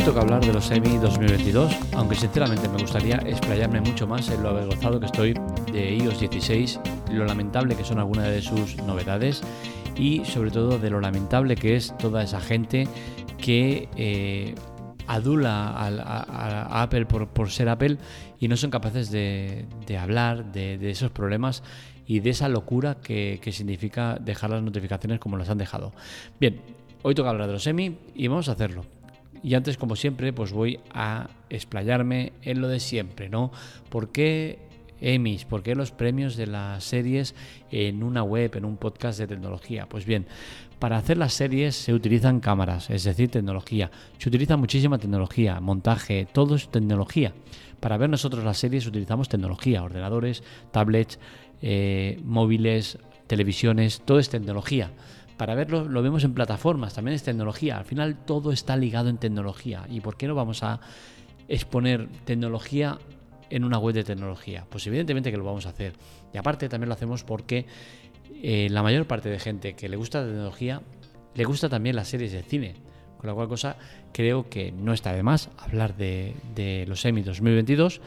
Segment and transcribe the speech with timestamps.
[0.00, 4.42] Hoy toca hablar de los Emmy 2022, aunque sinceramente me gustaría explayarme mucho más en
[4.42, 5.34] lo avergonzado que estoy
[5.70, 6.80] de iOS 16,
[7.12, 9.42] lo lamentable que son algunas de sus novedades
[9.96, 12.88] y sobre todo de lo lamentable que es toda esa gente
[13.36, 14.54] que eh,
[15.06, 17.98] adula a, Apple por, ser Apple
[18.38, 19.66] y no son capaces de,
[20.00, 21.62] hablar de, esos problemas
[22.06, 25.92] y de esa locura que, que significa dejar las notificaciones como las han dejado.
[26.40, 26.58] Bien,
[27.02, 28.86] hoy toca hablar de los Emmy y vamos a hacerlo.
[29.42, 33.50] Y antes, como siempre, pues voy a explayarme en lo de siempre, ¿no?
[33.88, 34.58] ¿Por qué
[35.00, 35.44] Emmys?
[35.44, 37.34] ¿Por qué los premios de las series
[37.70, 39.86] en una web, en un podcast de tecnología?
[39.88, 40.26] Pues bien,
[40.78, 43.90] para hacer las series se utilizan cámaras, es decir, tecnología.
[44.18, 47.32] Se utiliza muchísima tecnología, montaje, todo es tecnología.
[47.80, 51.18] Para ver nosotros las series utilizamos tecnología, ordenadores, tablets,
[51.62, 54.90] eh, móviles, televisiones, todo es tecnología
[55.40, 57.78] para verlo lo vemos en plataformas, también es tecnología.
[57.78, 59.86] Al final todo está ligado en tecnología.
[59.88, 60.80] ¿Y por qué no vamos a
[61.48, 62.98] exponer tecnología
[63.48, 64.66] en una web de tecnología?
[64.68, 65.94] Pues evidentemente que lo vamos a hacer.
[66.34, 67.64] Y aparte también lo hacemos porque
[68.42, 70.82] eh, la mayor parte de gente que le gusta la tecnología
[71.34, 72.74] le gusta también las series de cine.
[73.16, 73.78] Con la cual cosa
[74.12, 78.02] creo que no está de más hablar de, los Emmy 2022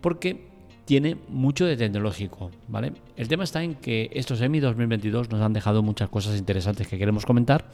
[0.00, 0.48] porque
[0.84, 2.92] tiene mucho de tecnológico, ¿vale?
[3.16, 6.98] El tema está en que estos Emmy 2022 nos han dejado muchas cosas interesantes que
[6.98, 7.70] queremos comentar,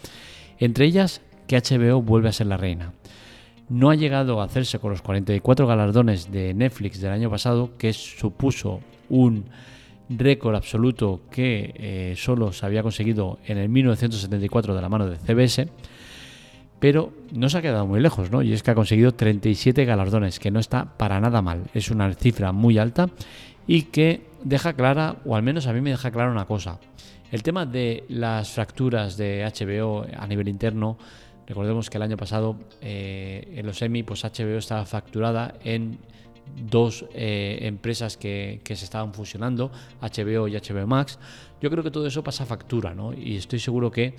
[0.58, 2.92] entre ellas que HBO vuelve a ser la reina.
[3.68, 7.92] No ha llegado a hacerse con los 44 galardones de Netflix del año pasado, que
[7.92, 9.44] supuso un
[10.08, 15.16] récord absoluto que eh, solo se había conseguido en el 1974 de la mano de
[15.16, 15.68] CBS
[16.80, 18.42] pero no se ha quedado muy lejos, ¿no?
[18.42, 21.64] Y es que ha conseguido 37 galardones, que no está para nada mal.
[21.74, 23.08] Es una cifra muy alta
[23.66, 26.78] y que deja clara, o al menos a mí me deja clara una cosa.
[27.30, 30.96] El tema de las fracturas de HBO a nivel interno,
[31.46, 35.98] recordemos que el año pasado eh, en los Emmy, pues HBO estaba facturada en
[36.70, 41.18] dos eh, empresas que, que, se estaban fusionando, HBO y HBO Max.
[41.60, 43.12] Yo creo que todo eso pasa factura, ¿no?
[43.12, 44.14] Y estoy seguro que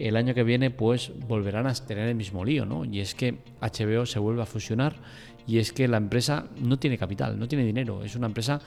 [0.00, 2.84] el año que viene pues volverán a tener el mismo lío, ¿no?
[2.84, 4.96] Y es que HBO se vuelve a fusionar
[5.46, 8.60] y es que la empresa no tiene capital, no tiene dinero, es una empresa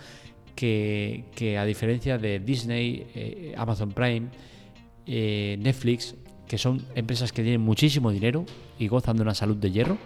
[0.55, 4.27] que, a diferencia de Disney, eh, Amazon Prime,
[5.07, 6.15] eh, Netflix,
[6.47, 8.45] que son empresas que tienen muchísimo dinero
[8.77, 9.97] y gozan de una salud de hierro,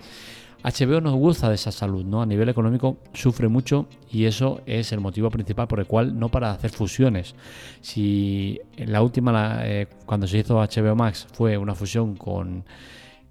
[0.67, 2.21] HBO no goza de esa salud, ¿no?
[2.21, 6.27] A nivel económico sufre mucho y eso es el motivo principal por el cual no
[6.27, 7.35] para hacer fusiones.
[7.79, 12.65] Si la última, eh, cuando se hizo HBO Max, fue una fusión con,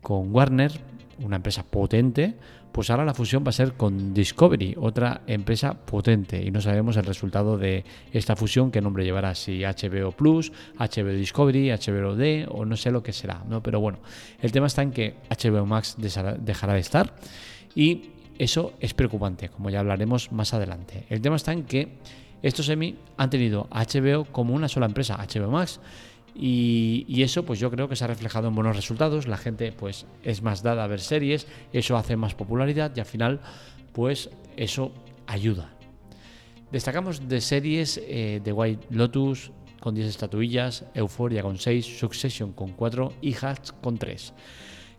[0.00, 0.72] con Warner,
[1.20, 2.34] una empresa potente,
[2.72, 6.96] pues ahora la fusión va a ser con Discovery, otra empresa potente, y no sabemos
[6.96, 12.46] el resultado de esta fusión, qué nombre llevará, si HBO Plus, HBO Discovery, HBO D
[12.50, 13.62] o no sé lo que será, ¿no?
[13.62, 14.00] Pero bueno,
[14.42, 17.14] el tema está en que HBO Max dejará de estar
[17.74, 21.06] y eso es preocupante, como ya hablaremos más adelante.
[21.08, 21.98] El tema está en que
[22.42, 25.80] estos semi han tenido HBO como una sola empresa, HBO Max,
[26.38, 30.06] y, eso pues yo creo que se ha reflejado en buenos resultados, la gente pues
[30.22, 33.40] es más dada a ver series, eso hace más popularidad y al final
[33.92, 34.92] pues eso
[35.26, 35.72] ayuda.
[36.70, 42.72] Destacamos de series eh, de White Lotus con 10 estatuillas, Euphoria con 6, Succession con
[42.72, 44.34] 4 y Hats con 3.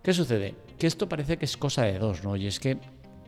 [0.02, 0.56] ¿Qué sucede?
[0.80, 2.36] Que esto parece que es cosa de dos, ¿no?
[2.36, 2.78] Y es que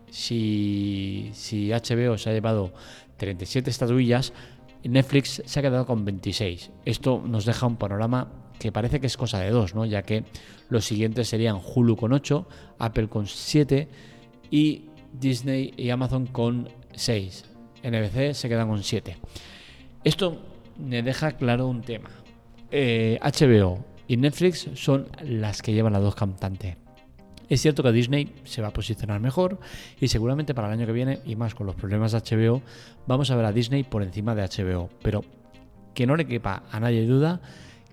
[0.09, 2.73] si, si HBO se ha llevado
[3.17, 4.33] 37 estatuillas,
[4.84, 6.72] Netflix se ha quedado con 26.
[6.85, 9.85] Esto nos deja un panorama que parece que es cosa de dos, ¿no?
[9.85, 10.23] ya que
[10.69, 12.47] los siguientes serían Hulu con 8,
[12.78, 13.88] Apple con 7
[14.51, 17.45] y Disney y Amazon con 6.
[17.84, 19.18] NBC se quedan con 7.
[20.03, 20.41] Esto
[20.78, 22.09] me deja claro un tema.
[22.72, 26.75] HBO eh, y Netflix son las que llevan las dos cantantes.
[27.49, 29.59] Es cierto que Disney se va a posicionar mejor
[29.99, 32.61] y seguramente para el año que viene, y más con los problemas de HBO,
[33.07, 34.89] vamos a ver a Disney por encima de HBO.
[35.01, 35.25] Pero
[35.95, 37.41] que no le quepa a nadie duda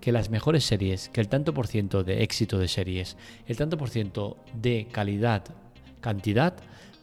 [0.00, 3.16] que las mejores series, que el tanto por ciento de éxito de series,
[3.46, 5.42] el tanto por ciento de calidad,
[6.00, 6.54] cantidad,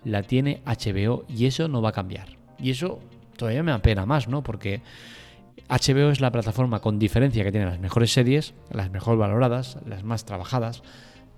[0.06, 2.38] la tiene HBO y eso no va a cambiar.
[2.60, 3.00] Y eso
[3.36, 4.44] todavía me apena más, ¿no?
[4.44, 4.82] Porque
[5.70, 10.04] HBO es la plataforma con diferencia que tiene las mejores series, las mejor valoradas, las
[10.04, 10.84] más trabajadas,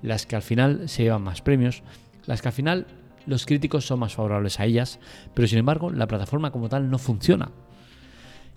[0.06, 1.84] las que al final se llevan más premios,
[2.26, 2.88] las que al final
[3.26, 5.00] los críticos son más favorables a ellas,
[5.34, 7.52] pero sin embargo la plataforma como tal no funciona.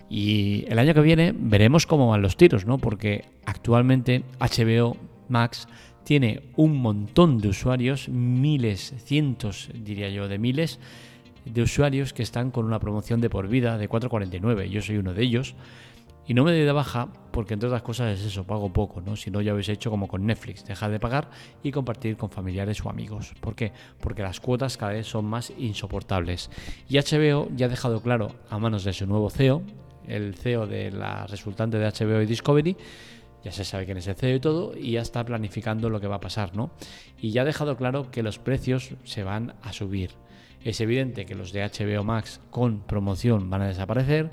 [0.09, 2.77] Y el año que viene veremos cómo van los tiros, ¿no?
[2.77, 4.97] Porque actualmente HBO
[5.27, 5.67] Max
[6.03, 10.79] tiene un montón de usuarios, miles, cientos diría yo, de miles
[11.45, 14.69] de usuarios que están con una promoción de por vida de 4.49.
[14.69, 15.55] Yo soy uno de ellos
[16.29, 19.15] Y no me doy de baja porque entre otras cosas es eso, pago poco, ¿no?
[19.15, 21.31] Si no ya habéis hecho como con Netflix, dejar de pagar
[21.63, 23.33] y compartir con familiares o amigos.
[23.41, 23.73] ¿Por qué?
[23.99, 26.51] Porque las cuotas cada vez son más insoportables.
[26.87, 29.63] Y HBO ya ha dejado claro a manos de su nuevo CEO,
[30.07, 32.77] el CEO de la resultante de HBO y Discovery,
[33.43, 36.05] ya se sabe quién es el CEO y todo, y ya está planificando lo que
[36.05, 36.69] va a pasar, ¿no?
[37.19, 40.11] Y ya ha dejado claro que los precios se van a subir.
[40.63, 44.29] Es evidente que los de HBO Max con promoción van a desaparecer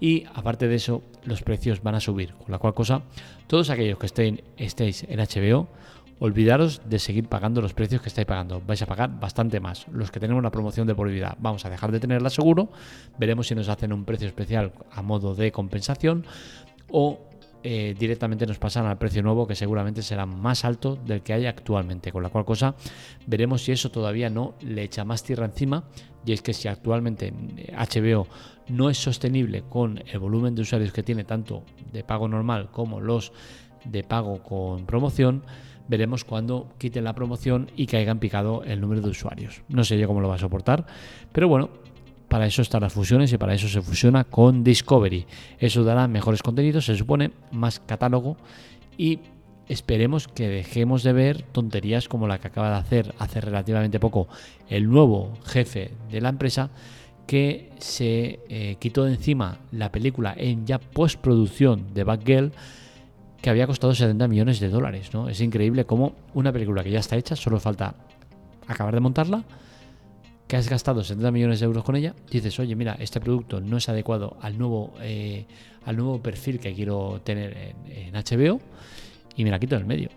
[0.00, 2.34] y aparte de eso los precios van a subir.
[2.34, 3.02] Con la cual cosa,
[3.46, 5.68] todos aquellos que estéis en HBO,
[6.18, 8.62] olvidaros de seguir pagando los precios que estáis pagando.
[8.66, 9.86] Vais a pagar bastante más.
[9.88, 12.70] Los que tenemos una promoción de por vida, vamos a dejar de tenerla seguro.
[13.18, 16.24] Veremos si nos hacen un precio especial a modo de compensación
[16.88, 17.20] o
[17.68, 21.46] eh, directamente nos pasan al precio nuevo que seguramente será más alto del que hay
[21.46, 22.12] actualmente.
[22.12, 22.76] Con la cual cosa
[23.26, 25.82] veremos si eso todavía no le echa más tierra encima.
[26.24, 27.32] Y es que si actualmente
[27.76, 28.28] HBO
[28.68, 33.00] no es sostenible con el volumen de usuarios que tiene tanto de pago normal como
[33.00, 33.32] los
[33.84, 35.42] de pago con promoción,
[35.88, 39.62] veremos cuando quiten la promoción y hayan picado el número de usuarios.
[39.68, 40.86] No sé yo cómo lo va a soportar,
[41.32, 41.70] pero bueno,
[42.28, 45.26] para eso están las fusiones y para eso se fusiona con Discovery.
[45.58, 48.36] Eso dará mejores contenidos, se supone, más catálogo
[48.98, 49.20] y
[49.68, 54.28] esperemos que dejemos de ver tonterías como la que acaba de hacer hace relativamente poco
[54.68, 56.70] el nuevo jefe de la empresa
[57.26, 62.52] que se eh, quitó de encima la película en ya postproducción de Batgirl
[63.42, 65.10] que había costado 70 millones de dólares.
[65.12, 65.28] ¿no?
[65.28, 67.94] Es increíble cómo una película que ya está hecha, solo falta
[68.68, 69.44] acabar de montarla
[70.46, 73.76] que has gastado 70 millones de euros con ella, dices, oye, mira, este producto no
[73.76, 75.46] es adecuado al nuevo, eh,
[75.84, 78.60] al nuevo perfil que quiero tener en, HBO
[79.36, 80.10] y me la quito del medio.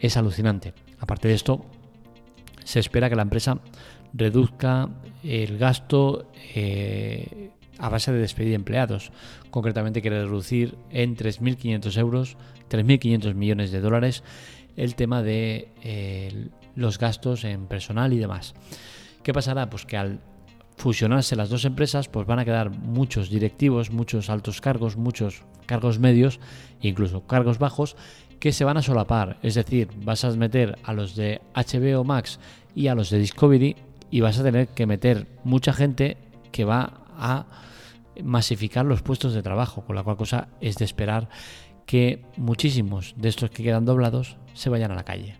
[0.00, 0.72] Es alucinante.
[0.98, 1.64] Aparte de esto,
[2.64, 3.60] se espera que la empresa
[4.14, 4.88] reduzca
[5.22, 9.12] el gasto eh, a base de despedir empleados.
[9.50, 12.36] Concretamente quiere reducir en 3.500 euros,
[12.70, 14.22] 3.500 millones de dólares,
[14.76, 18.54] el tema de eh, los gastos en personal y demás.
[19.24, 19.70] ¿Qué pasará?
[19.70, 20.20] Pues que al
[20.76, 25.98] fusionarse las dos empresas, pues van a quedar muchos directivos, muchos altos cargos, muchos cargos
[25.98, 26.40] medios,
[26.82, 27.96] incluso cargos bajos,
[28.38, 29.38] que se van a solapar.
[29.42, 32.38] Es decir, vas a meter a los de HBO Max
[32.74, 33.76] y a los de Discovery
[34.10, 36.18] y vas a tener que meter mucha gente
[36.52, 37.46] que va a
[38.22, 41.30] masificar los puestos de trabajo, con la cual cosa es de esperar
[41.86, 45.36] que muchísimos de estos que quedan doblados se vayan a la calle.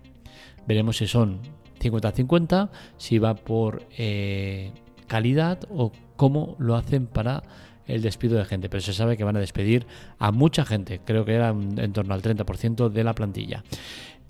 [0.66, 1.40] Veremos si son
[1.84, 4.72] 50-50, si va por eh,
[5.06, 7.42] calidad o cómo lo hacen para
[7.86, 8.69] el despido de gente.
[8.69, 9.86] Pero se sabe que van a despedir
[10.19, 13.62] a mucha gente, creo que era en torno al 30% de la plantilla.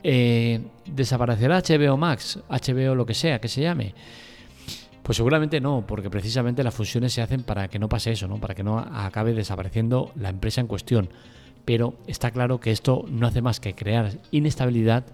[0.03, 3.95] Eh, ¿Desaparecerá HBO Max, HBO lo que sea que se llame?
[5.03, 8.39] Pues seguramente no, porque precisamente las fusiones se hacen para que no pase eso, ¿no?
[8.39, 11.11] para que no acabe desapareciendo la empresa en cuestión.
[11.65, 15.05] Pero está claro que esto no hace más que crear inestabilidad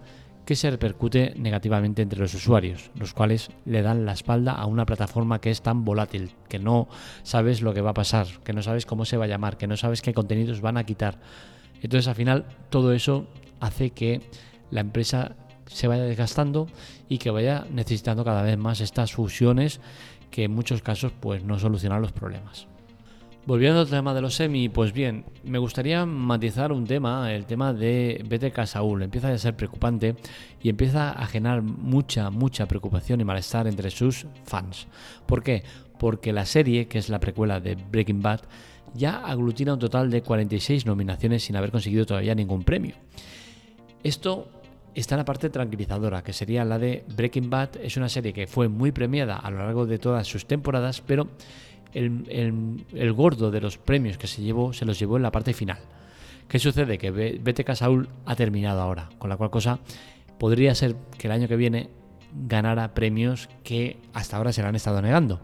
[0.45, 4.87] que se repercute negativamente entre los usuarios, los cuales le dan la espalda a una
[4.87, 6.89] plataforma que es tan volátil, que no
[7.23, 9.67] sabes lo que va a pasar, que no sabes cómo se va a llamar, que
[9.67, 11.19] no sabes qué contenidos van a quitar.
[11.83, 13.27] Entonces al final todo eso
[13.61, 14.23] hace que
[14.71, 16.67] la empresa se vaya desgastando
[17.09, 19.81] y que vaya necesitando cada vez más estas fusiones
[20.31, 22.67] que en muchos casos pues no solucionan los problemas.
[23.47, 27.73] Volviendo al tema de los semi, pues bien, me gustaría matizar un tema, el tema
[27.73, 29.03] de BTK Saúl.
[29.03, 30.15] Empieza a ser preocupante
[30.63, 34.87] y empieza a generar mucha, mucha preocupación y malestar entre sus fans.
[35.25, 35.65] ¿Por qué?
[35.99, 38.43] Porque la serie, que es la precuela de Breaking Bad,
[38.95, 42.95] ya aglutina un total de 46 nominaciones sin haber conseguido todavía ningún premio.
[44.03, 44.49] Esto
[44.95, 47.77] está en la parte tranquilizadora, que sería la de Breaking Bad.
[47.83, 51.29] Es una serie que fue muy premiada a lo largo de todas sus temporadas, pero
[51.95, 55.79] el, gordo de los premios que se llevó se los llevó en la parte final.
[56.49, 56.99] ¿Qué sucede?
[56.99, 59.79] Que BTK Saúl ha terminado ahora, con la cual cosa
[60.39, 61.91] podría ser que el año que viene
[62.33, 65.41] ganara premios que hasta ahora se le han estado negando.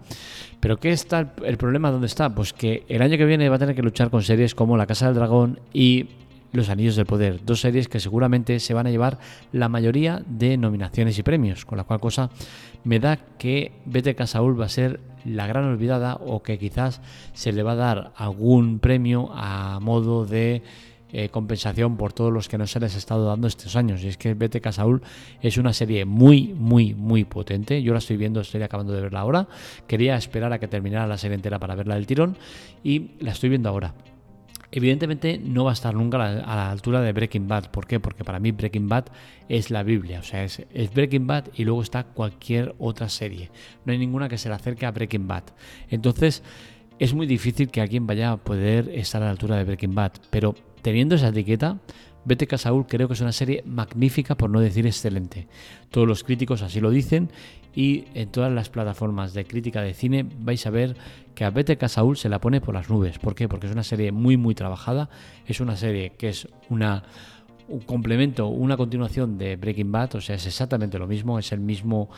[0.61, 1.91] Pero ¿qué está el, problema?
[1.91, 2.35] ¿Dónde está?
[2.35, 4.87] Pues que el año que viene va a tener que luchar con series como La
[4.87, 6.07] Casa del Dragón y
[6.53, 9.19] Los Anillos del Poder, dos series que seguramente se van a llevar
[9.53, 12.31] la mayoría de nominaciones y premios, con la cual cosa
[12.85, 17.01] me da que BTK Saúl va a ser la gran olvidada o que quizás
[17.33, 20.63] se le va a dar algún premio a modo de
[21.13, 24.03] eh, compensación por todos los que no se les ha estado dando estos años.
[24.03, 25.03] Y es que BTK Saúl
[25.41, 27.83] es una serie muy, muy, muy potente.
[27.83, 29.47] Yo la estoy viendo, estoy acabando de verla ahora.
[29.87, 32.37] Quería esperar a que terminara la serie entera para verla del tirón
[32.83, 33.95] y la estoy viendo ahora.
[34.77, 37.71] Evidentemente no va a estar nunca a la, altura de Breaking Bad.
[37.71, 37.99] ¿Por qué?
[37.99, 39.07] Porque para mí Breaking Bad
[39.49, 40.21] es la Biblia.
[40.21, 40.61] O sea, es,
[40.93, 43.51] Breaking Bad y luego está cualquier otra serie.
[43.87, 45.45] No hay ninguna que se le acerque a Breaking Bad.
[45.89, 46.43] Entonces,
[46.99, 50.13] es muy difícil que alguien vaya a poder estar a la altura de Breaking Bad,
[50.29, 51.79] pero teniendo esa etiqueta,
[52.25, 55.47] BTK Saúl creo que es una serie magnífica, por no decir excelente.
[55.91, 57.31] Todos los críticos así lo dicen
[57.75, 60.97] y en todas las plataformas de crítica de cine vais a ver
[61.35, 63.19] que a BTK Saúl se la pone por las nubes.
[63.19, 63.49] ¿Por qué?
[63.49, 65.09] Porque es una serie muy muy trabajada,
[65.47, 67.05] es una serie que es una
[67.69, 71.61] un complemento, una continuación de Breaking Bad, o sea, es exactamente lo mismo, es el
[71.61, 72.11] mismo,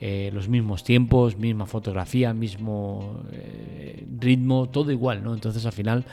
[0.00, 5.34] eh, los mismos tiempos, misma fotografía, mismo eh, ritmo, todo igual, ¿no?
[5.34, 6.04] Entonces al final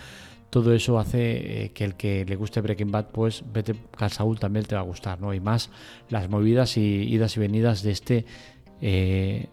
[0.52, 4.40] todo eso hace eh, que el que le guste Breaking Bad, pues vete a Saúl
[4.40, 5.34] también te va a gustar, ¿no?
[5.34, 5.72] Y más
[6.10, 8.26] las movidas y idas y venidas de este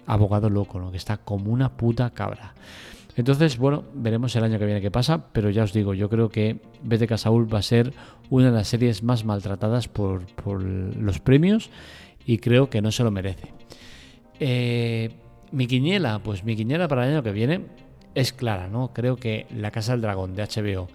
[0.07, 0.91] abogado loco, ¿no?
[0.91, 2.55] Que está como una puta cabra.
[3.19, 6.29] Entonces, bueno, veremos el año que viene qué pasa, pero ya os digo, yo creo
[6.29, 7.93] que BTK Saúl va a ser
[8.31, 10.23] una de las series más maltratadas por,
[10.63, 11.69] los premios
[12.25, 13.53] y creo que no se lo merece.
[14.39, 15.11] Eh,
[15.51, 17.63] mi quiniela, pues mi quiniela para el año que viene
[18.19, 18.93] es clara, ¿no?
[18.93, 20.89] Creo que La Casa del Dragón de HBO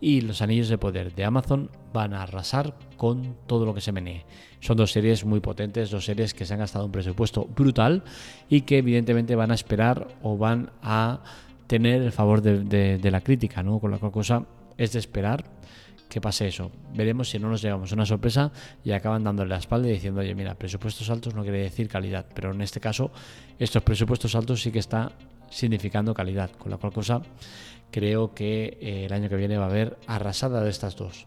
[0.00, 3.90] y Los Anillos de Poder de Amazon van a arrasar con todo lo que se
[3.90, 4.24] menee.
[4.60, 8.04] Son dos series muy potentes, dos series que se han gastado un presupuesto brutal
[8.48, 11.20] y que evidentemente van a esperar o van a
[11.66, 13.80] tener el favor de, la crítica, ¿no?
[13.80, 15.44] Con la cual cosa es de esperar
[16.08, 16.70] que pase eso.
[16.94, 18.52] Veremos si no nos llevamos una sorpresa
[18.84, 22.24] y acaban dándole la espalda y diciendo, oye, mira, presupuestos altos no quiere decir calidad,
[22.34, 23.10] pero en este caso
[23.58, 25.12] estos presupuestos altos sí que está
[25.50, 27.22] significando calidad, con la cual cosa
[27.90, 31.26] creo que eh, el año que viene va a haber arrasada de estas dos.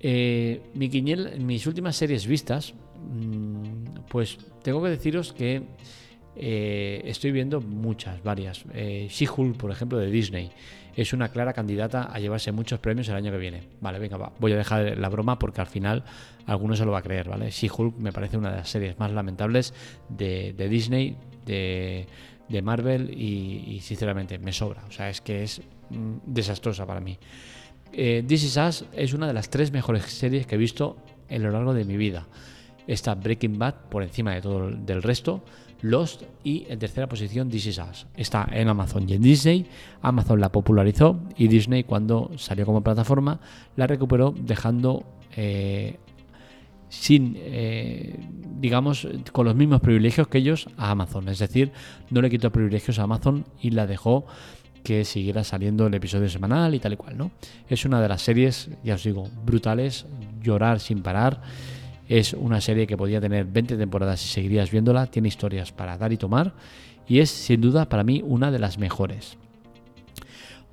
[0.00, 5.62] Eh, mi quiniel, mis últimas series vistas, mm, pues tengo que deciros que
[6.34, 8.64] eh, estoy viendo muchas, varias.
[8.72, 10.50] Eh, She-Hulk, por ejemplo, de Disney,
[10.96, 13.62] es una clara candidata a llevarse muchos premios el año que viene.
[13.80, 14.32] Vale, venga, va.
[14.38, 16.04] voy a dejar la broma porque al final
[16.46, 17.50] alguno se lo va a creer, ¿vale?
[17.50, 19.74] She-Hulk me parece una de las series más lamentables
[20.08, 22.06] de, Disney, de,
[22.60, 24.84] Marvel y, sinceramente me sobra.
[24.88, 27.16] O sea, es que es mm, desastrosa para mí.
[27.92, 30.96] Eh, This Is Us es una de las tres mejores series que he visto
[31.28, 32.26] en lo largo de mi vida.
[32.86, 35.42] Está Breaking Bad por encima de todo el del resto.
[35.82, 38.06] Lost y en tercera posición This Is Us.
[38.16, 39.66] Está en Amazon y en Disney.
[40.00, 43.40] Amazon la popularizó y Disney cuando salió como plataforma
[43.76, 45.04] la recuperó dejando
[45.36, 45.98] eh,
[46.92, 48.14] sin, eh,
[48.60, 51.26] digamos, con los mismos privilegios que ellos a Amazon.
[51.30, 51.72] Es decir,
[52.10, 54.26] no le quitó privilegios a Amazon y la dejó
[54.84, 57.30] que siguiera saliendo el episodio semanal y tal y cual, ¿no?
[57.66, 60.04] Es una de las series, ya os digo, brutales,
[60.42, 61.40] llorar sin parar.
[62.10, 66.12] Es una serie que podía tener 20 temporadas y seguirías viéndola, tiene historias para dar
[66.12, 66.52] y tomar
[67.08, 69.38] y es sin duda para mí una de las mejores.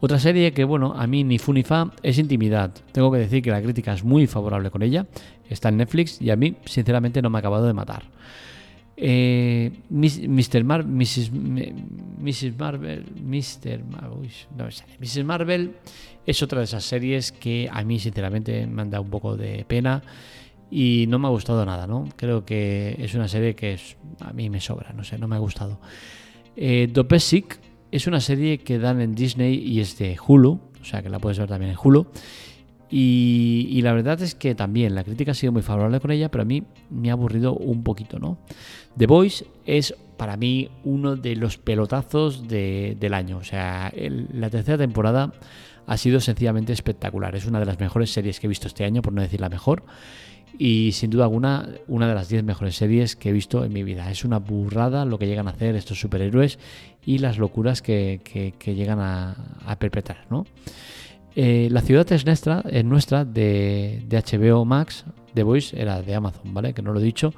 [0.02, 2.72] Otra serie que, bueno, a mí ni fu ni fa es Intimidad.
[2.94, 5.06] Tengo que decir que la crítica es muy favorable con ella.
[5.50, 8.04] Está en Netflix y a mí, sinceramente, no me ha acabado de matar.
[9.02, 10.64] Eh, Mr.
[10.66, 11.32] Mar Mrs.
[11.32, 12.58] Mrs.
[12.58, 13.80] Marvel, Mr.
[13.86, 14.68] no
[15.00, 15.24] Mrs.
[15.24, 15.76] Marvel
[16.26, 19.64] es otra de esas series que a mí, sinceramente, me han dado un poco de
[19.66, 20.04] pena
[20.70, 22.08] y no me ha gustado nada, ¿no?
[22.16, 23.80] Creo que es una serie que
[24.20, 25.80] a mí me sobra, no sé, no me ha gustado.
[26.56, 27.60] Eh, Dopesic
[27.92, 31.20] es una serie que dan en Disney y es de Hulu, o sea que la
[31.20, 32.08] puedes ver también en Hulu.
[32.92, 36.42] Y, la verdad es que también la crítica ha sido muy favorable con ella, pero
[36.42, 38.40] a mí me ha aburrido un poquito, ¿no?
[38.98, 43.94] The Voice es para mí uno de los pelotazos del año, o sea,
[44.34, 45.34] la tercera temporada
[45.86, 49.02] ha sido sencillamente espectacular, es una de las mejores series que he visto este año,
[49.02, 49.84] por no decir la mejor
[50.58, 53.84] y sin duda alguna una de las 10 mejores series que he visto en mi
[53.84, 54.12] vida.
[54.12, 56.60] Es una burrada lo que llegan a hacer estos superhéroes
[57.06, 58.20] y las locuras que,
[58.66, 60.26] llegan a, perpetrar.
[60.30, 60.46] ¿no?
[61.42, 66.54] Eh, la ciudad es nuestra, es nuestra de, HBO Max, The Voice era de Amazon,
[66.54, 66.74] ¿vale?
[66.74, 67.34] Que no lo he dicho.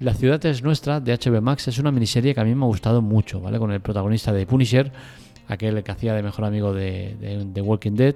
[0.00, 2.68] La ciudad es nuestra de HBO Max es una miniserie que a mí me ha
[2.68, 3.58] gustado mucho, ¿vale?
[3.58, 4.90] Con el protagonista de Punisher,
[5.46, 8.14] aquel que hacía de mejor amigo de, de, Walking Dead.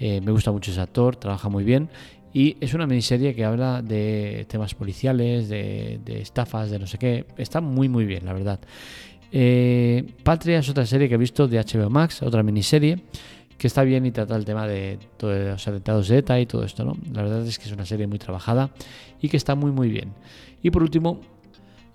[0.00, 1.88] Eh, me gusta mucho ese actor, trabaja muy bien
[2.32, 7.26] y es una miniserie que habla de temas policiales, de, estafas, de no sé qué.
[7.38, 8.58] Está muy, muy bien, la verdad.
[9.30, 13.04] Eh, Patria es otra serie que he visto de HBO Max, otra miniserie,
[13.58, 16.64] que está bien y trata el tema de, todos los atentados de ETA y todo
[16.64, 16.96] esto, ¿no?
[17.12, 18.70] La verdad es que es una serie muy trabajada
[19.20, 20.12] y que está muy, muy bien.
[20.62, 21.20] Y por último,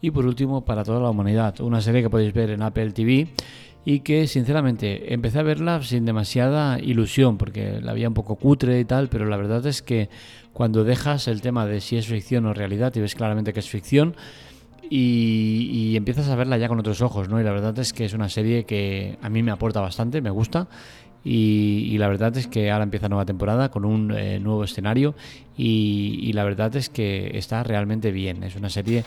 [0.02, 3.28] y por último, para toda la humanidad, una serie que podéis ver en Apple TV
[3.86, 8.80] y que sinceramente empecé a verla sin demasiada ilusión porque la había un poco cutre
[8.80, 10.10] y tal, pero la verdad es que
[10.54, 13.70] cuando dejas el tema de si es ficción o realidad y ves claramente que es
[13.70, 14.16] ficción
[14.90, 17.40] y, empiezas a verla ya con otros ojos, ¿no?
[17.40, 20.30] Y la verdad es que es una serie que a mí me aporta bastante, me
[20.30, 20.68] gusta
[21.24, 25.16] y, la verdad es que ahora empieza nueva temporada con un eh, nuevo escenario
[25.58, 28.44] y, y, la verdad es que está realmente bien.
[28.44, 29.04] Es una serie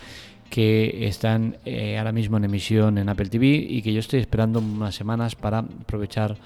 [0.52, 4.59] que están eh, ahora mismo en emisión en Apple TV y que yo estoy esperando
[4.59, 6.37] unas semanas para aprovechar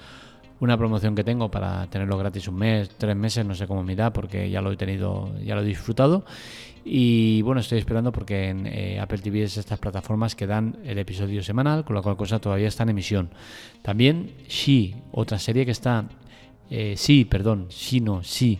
[0.61, 4.13] una promoción que tengo para tenerlo gratis un mes, tres meses, no sé cómo mirar
[4.13, 6.23] porque ya lo he tenido, ya lo he disfrutado.
[6.89, 10.97] Y bueno, estoy esperando porque en eh, Apple TV es estas plataformas que dan el
[10.97, 13.29] episodio semanal, con la cual cosa todavía está en emisión.
[13.81, 16.05] También She, otra serie que está,
[16.69, 18.59] eh, sí, perdón, sí, no, sí.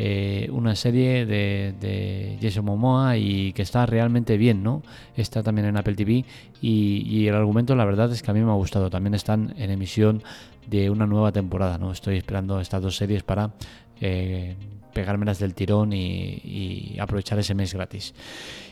[0.00, 4.82] Eh, una serie de, de, Jason Momoa y que está realmente bien, ¿no?
[5.16, 6.24] Está también en Apple TV
[6.62, 8.88] y, y, el argumento la verdad es que a mí me ha gustado.
[8.90, 10.22] También están en emisión
[10.68, 11.78] de una nueva temporada.
[11.78, 11.92] ¿no?
[11.92, 13.52] Estoy esperando estas dos series para
[14.00, 14.56] eh,
[14.92, 18.14] pegármelas del tirón y, aprovechar ese mes gratis.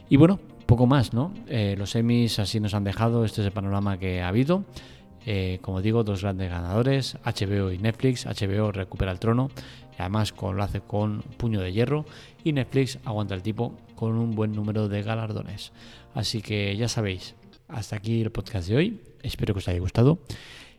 [0.09, 1.33] Y bueno, poco más, ¿no?
[1.49, 4.65] Eh, los Emmys así nos han dejado, este es el panorama que ha habido.
[5.29, 8.27] Eh, como digo, dos grandes ganadores, HBO y Netflix.
[8.27, 9.51] HBO recupera el trono,
[9.99, 12.07] además con, lo hace con puño de hierro,
[12.45, 15.73] y Netflix aguanta el tipo con un buen número de galardones.
[16.15, 17.35] Así que ya sabéis,
[17.69, 19.01] hasta aquí el podcast de hoy.
[19.23, 20.21] Espero que os haya gustado.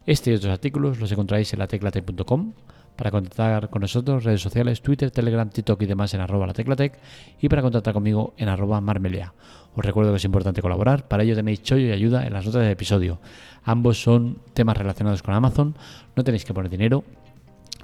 [0.06, 2.54] Este y otros artículos los encontráis en lateclatec.com.
[2.98, 7.00] Para contactar con nosotros, redes sociales, Twitter, Telegram, TikTok y demás en arroba lateclatec
[7.40, 9.34] y para contactar conmigo en arroba marmelea.
[9.76, 12.64] Os recuerdo que es importante colaborar, para ello tenéis chollo y ayuda en las notas
[12.64, 13.20] del episodio.
[13.64, 15.76] Ambos son temas relacionados con Amazon,
[16.16, 17.04] no tenéis que poner dinero,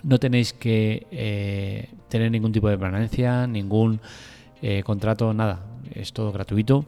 [0.02, 4.02] no tenéis que eh, tener ningún tipo de permanencia, ningún
[4.64, 5.60] eh, contrato, nada,
[5.94, 6.86] es todo gratuito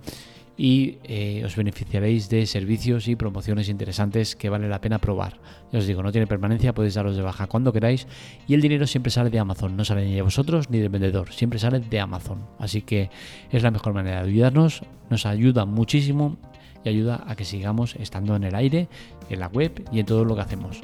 [0.57, 5.39] y eh, os beneficiaréis de servicios y promociones interesantes que vale la pena probar.
[5.71, 8.07] Ya os digo, no tiene permanencia, podéis daros de baja cuando queráis
[8.47, 11.33] y el dinero siempre sale de Amazon, no sale ni de vosotros ni del vendedor,
[11.33, 12.45] siempre sale de Amazon.
[12.59, 13.09] Así que
[13.51, 16.38] es la mejor manera de ayudarnos, nos ayuda muchísimo
[16.83, 18.88] y ayuda a que sigamos estando en el aire,
[19.29, 20.81] en la web y en todo lo que hacemos.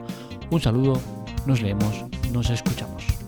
[0.49, 0.99] Un saludo,
[1.45, 3.20] nos leemos, nos escuchamos.